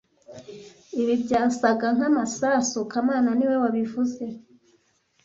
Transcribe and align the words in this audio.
Ibi 1.01 1.13
byasaga 1.23 1.87
nkamasasu 1.95 2.77
kamana 2.91 3.29
niwe 3.37 3.55
wabivuze 3.63 4.23